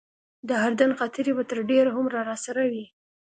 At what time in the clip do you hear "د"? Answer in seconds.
0.47-0.49